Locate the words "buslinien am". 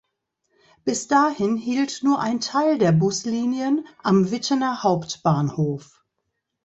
2.91-4.31